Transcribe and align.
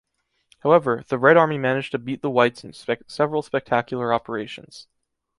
However, 0.63 1.03
the 1.09 1.19
Red 1.19 1.37
Army 1.37 1.59
managed 1.59 1.91
to 1.91 1.99
beat 1.99 2.23
the 2.23 2.29
Whites 2.31 2.63
in 2.63 2.73
several 2.73 3.43
spectacular 3.43 4.11
operations. 4.11 4.87